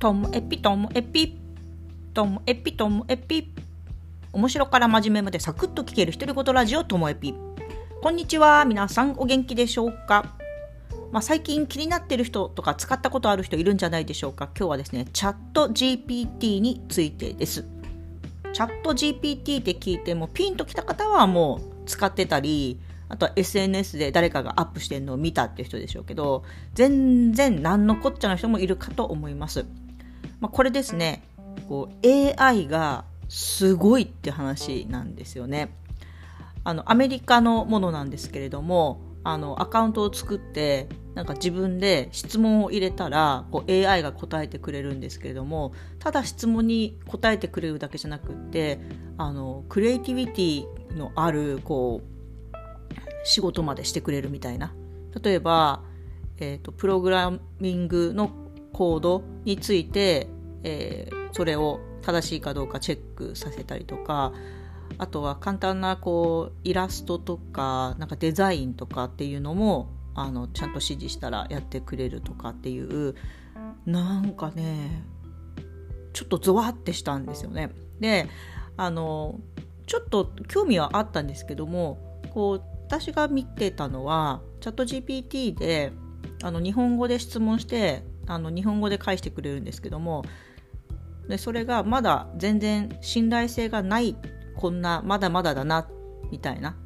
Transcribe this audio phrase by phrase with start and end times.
[0.00, 1.36] ともエピともエピ
[2.14, 3.52] ともエピともエピ
[4.32, 7.34] 面白から真面目までサクッと聞ける独り言ラジオともエピ。
[8.00, 8.64] こんにちは。
[8.64, 10.36] 皆さんお元気でしょうか？
[11.12, 14.48] まあ、最近気になってる人とか使ったことある人いるんじゃないでしょうか？
[14.56, 17.66] 今日はですねチャット GPT についてです。
[18.54, 22.80] チャット GPT って聞いてもピンときた方はもう使ってたり
[23.10, 29.66] あとは SNS で誰かがアップしてるのを見たって人でしょうけど全然何のこっちゃの人もいるかと思います、
[30.40, 31.22] まあ、これですね。
[31.68, 35.76] こう AI がすごいって話なんですよね。
[36.64, 48.78] あのアメリカのものなんですけれどもあのアカウントを作ってなんか自分で質問を入れたらこう AI が答えてくれるんですけれどもただ質問に答えてくれるだけじゃなくって
[49.16, 50.66] あのクリエイティビティ
[50.96, 52.10] のあるこう
[53.24, 54.74] 仕事までしてくれるみたいな。
[55.22, 55.82] 例えば、
[56.38, 58.30] えーと、プログラミングの
[58.72, 60.28] コードについて、
[60.62, 64.32] えー、それを正しいかどうかチェックさせたりとか
[64.98, 73.14] あとは簡単なこうイラストとかなんかデザインとかっていうのもあのちゃんと指示したらやってくれるとかっていう
[73.86, 75.04] なんかね
[76.12, 77.70] ちょっとゾワってしたんですよね。
[78.00, 78.28] で
[78.76, 79.38] あの
[79.86, 85.92] ちょっと興味はあったんですけどもこう私が見てたのはチャット GPT で
[86.42, 90.24] あの日本語で質問してあの日本語で返してくれるんですけども
[91.28, 94.16] でそれがまだ全然信頼性がない
[94.56, 95.88] こんなまだまだだな
[96.30, 96.76] みたいな。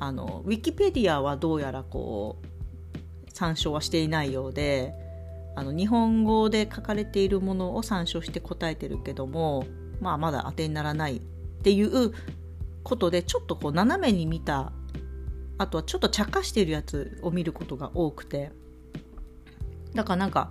[0.00, 4.92] あのウィキペディアはどうやらこう参照はしていないようで
[5.56, 9.64] あの日本語で書かれているものを参照して答えてるけども、
[10.00, 11.20] まあ、まだ当てにならないっ
[11.62, 12.12] ていう
[12.82, 14.72] ことでちょっとこう斜めに見た
[15.56, 18.52] あとはちょっと茶化してるやつを見ることが多くて。
[19.94, 20.50] だからなんか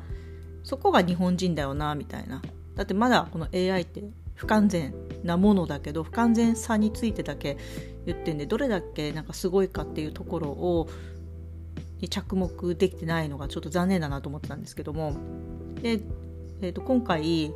[0.63, 2.41] そこが日本人だよなみたいな。
[2.75, 4.93] だってまだこの AI って不完全
[5.23, 7.57] なものだけど不完全さについてだけ
[8.05, 10.89] 言ってんでどれだけなんかすごいかっていうところを
[12.01, 15.13] に着目できてないのがちょっと残念だなと思ってたんですけども。
[15.81, 16.01] で、
[16.61, 17.53] えー、と今回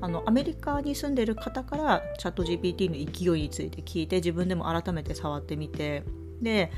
[0.00, 6.04] あのアメリカに住んでる方からチャット GPT の勢いについて聞いて自分でも改めて触ってみて
[6.42, 6.72] で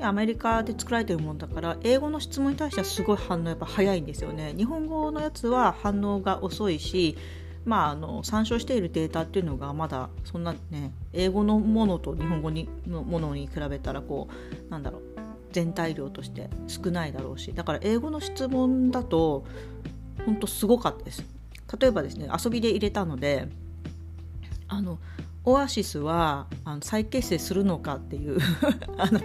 [0.00, 4.54] アメリカで作られてるもんだから英語の質問に対してはすごい反応やっぱ早いんですよね。
[4.56, 7.16] 日本語のやつは反応が遅いし
[7.68, 14.28] まあ、あの参照しているデータっていうのがまだそんなね英語のものと日本語にのものに比べたらこ
[14.68, 15.02] うなんだろう
[15.52, 17.52] 全体量として少ないだろうし。
[17.52, 19.44] だから英語の質問だと
[20.24, 21.24] 本当すごかったです。
[21.78, 23.48] 例えばですね遊びで入れたので
[24.66, 24.98] あの
[25.48, 28.38] オアシスはあの再結成するのかっていう
[28.98, 29.20] あの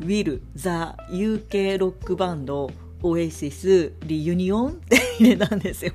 [0.00, 2.70] ウィル・ザ・ UK ロックバンド
[3.02, 5.92] オエシス・リユニオン って入れたんですよ。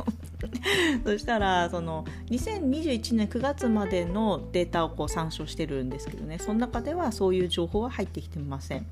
[1.06, 6.40] そしたらその2021年9月までのデータをこう参照してるんですけどね。
[6.40, 8.86] その中ではそういう情報は入ってきてません。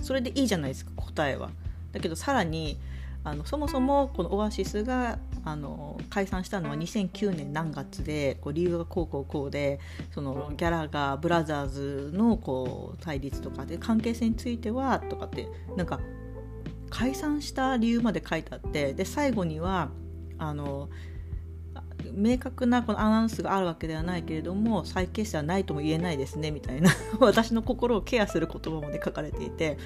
[0.00, 1.50] それでいいじゃないですか答えは。
[1.92, 2.78] だけどさらに
[3.24, 9.80] あのそもそもこのオアシスがあの解散したのは2009年何月でこう理由がこうこうこうで
[10.12, 16.00] そのギャラがブラザーズのこう対立とかで関係性についてはとかってなんか
[16.90, 19.90] 解散した理由まで書いてあってで最後には
[20.38, 20.88] あの
[22.14, 26.90] 明確なこのアナウンスがあるわけではないけれども再結成はないとも言えないですねみたいな。
[27.20, 29.78] 私の心をケアする言葉まで書かれていて。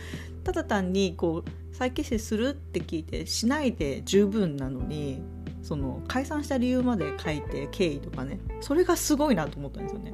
[0.45, 5.21] ただ単にこう再結成するって聞いてしないで十分なのに
[5.63, 8.39] その解散した理由まで書いて経緯とかね。
[8.61, 10.13] それがすごいなと思ったんですよね。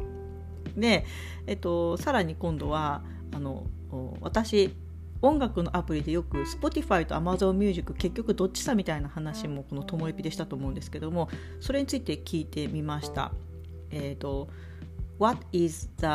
[0.77, 1.05] で、
[1.47, 3.03] えっと、さらに今度は
[3.35, 3.67] あの
[4.21, 4.75] 私
[5.23, 11.29] 音楽のアプリでよく Spotify と Amazon Music 結局どっちさみたいな話もこのともえぴでしたと思うんですけども
[11.61, 13.33] それについて聞いてみました。
[13.91, 14.49] えっ、ー、と
[15.19, 16.07] What is the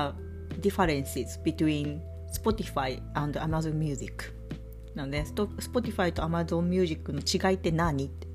[0.60, 2.02] differences between
[2.34, 4.34] Spotify and Amazon Music?
[4.94, 8.06] なので Spotify と Amazon Music の違いって何？
[8.06, 8.28] って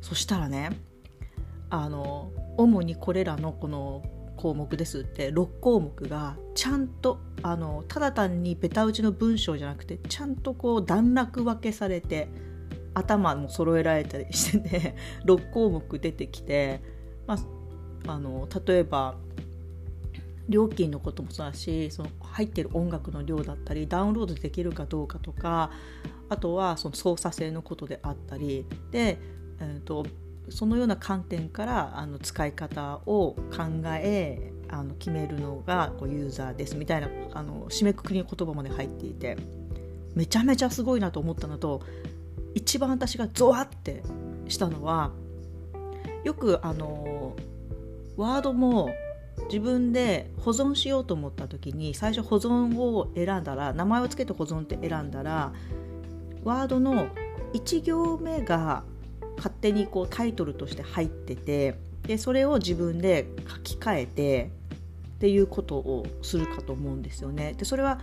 [0.00, 0.70] そしたらね
[1.70, 4.02] あの主にこれらのこの
[4.44, 12.28] 項目ですって6項目がちゃんとあのただ単にベタ打ちの文章じゃなくてちゃんとこう段落分けされて
[12.92, 16.82] 頭も揃えられたりしてて 6項目出てきて、
[17.26, 17.38] ま
[18.06, 19.14] あ、あの例えば
[20.50, 25.70] 料金のこともそうだしその入ってる音楽の量だったりダウンロードできるかどうかとか
[26.28, 29.18] あとはその操作性のことであったりで、
[29.58, 30.04] えーと
[30.48, 39.36] そのような観点からあの使い方を考えあの決めるのがこうユーザーですみたいなあの締めくくりの言葉まで入っていて
[40.14, 41.80] めちゃめちゃすごいなと思ったのと
[42.54, 44.02] 一番私がゾワって
[44.48, 45.12] したのは
[46.24, 47.36] よくあの
[48.16, 48.90] ワードも
[49.46, 55.52] 自分で保存しようと思った時に最初保存を選んだら名前を付けて保存って選んだら
[56.44, 57.08] ワードの
[57.52, 58.84] 1行目が
[59.36, 64.50] 勝手にこうタイトルとして入っててでそれを自分で書き換えて
[65.16, 67.54] っていうことをするかと思うんですよね。
[67.56, 68.00] でそれは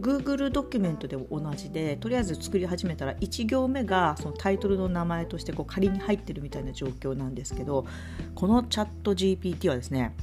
[0.00, 7.86] Google ドキュメントでも同じでとりあえず作り始めたら1行目がそのタイトルの名前としてこう仮に入ってるみたいな状況なんですけど
[8.34, 10.14] このチャット GPT はですね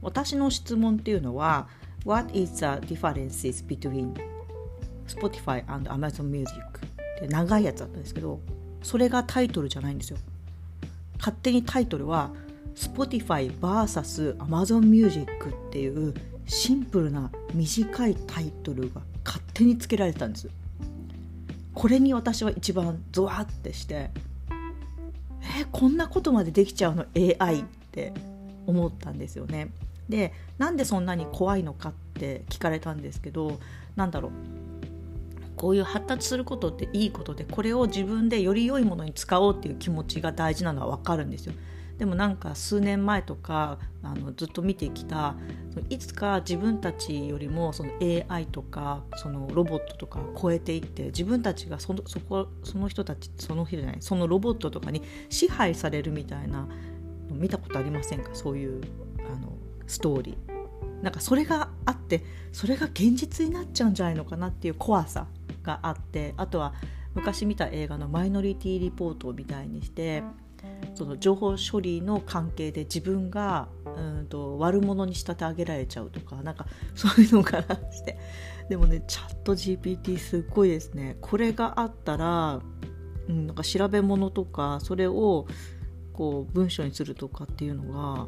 [0.00, 1.68] 私の質問っていうのは
[2.04, 4.12] What is the differences between
[5.06, 6.60] Spotify and Amazon Music?
[6.60, 8.40] って長いやつだったんですけど
[8.82, 10.18] それがタイトルじゃないんですよ。
[11.18, 12.30] 勝手にタイトルは
[12.74, 16.14] Spotify vs Amazon Music っていう
[16.46, 20.48] シンプルな短いタイトルが勝手につけられてたんです。
[21.74, 24.10] これに私は一番ゾワってして
[25.60, 28.12] えこんなことまでできちゃうの？AI って
[28.66, 29.70] 思ったんですよね。
[30.08, 33.58] でなんでそんなに怖いのかって聞かれたんですけど
[33.96, 34.32] なんだろう。
[35.62, 41.52] こういう発達することっていいことでこれを自分でより良いものに使おうっていう気持ちが大事なのは分かるんですよ。
[41.98, 45.36] でもなんか数年前とかあのずっと見てきた
[45.88, 47.92] いつか自分たちよりもその
[48.28, 55.00] AI とかそのロボットとか超えていって自分たちがそのそこその人たちその人じゃないそのロボットとかに
[55.30, 56.66] 支配されるみたいな
[57.30, 58.30] の見たことありませんか？
[58.32, 58.82] そういう
[59.32, 59.52] あの
[59.86, 60.52] ストーリー。
[61.02, 65.26] なんかそれがあってそれが現実になっちゃうんじゃないのかなっていう怖さ
[65.62, 66.74] があってあとは
[67.14, 70.22] 昔見た映画の「マイノリティ・リポート」みたいにして
[70.94, 78.18] その情報処理の関係で自分がうんと悪者に仕立て上げられちゃうとかなんかそういうのからして。
[78.68, 81.16] でもねチャット GPT すっごいですね。
[81.20, 82.60] これがあったら、
[83.28, 85.46] うん、なんか調べ物とかそれを
[86.12, 88.26] こう文章にするとかっていうのが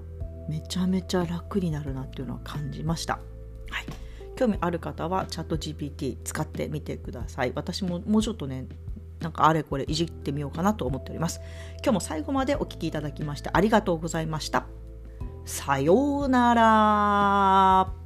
[0.49, 3.15] めちゃめちゃ楽になるなっていうのは感じました。
[3.71, 4.04] はい。
[4.37, 7.53] 興味ある方はチャット GPT 使ってみてください。
[7.55, 8.67] 私ももうちょっとね、
[9.21, 11.41] なんかあれこれいじってみようかなと思っております。
[11.83, 14.67] 今日も最後までお聴きいただきましてありがとうございました。
[15.45, 18.04] さようなら。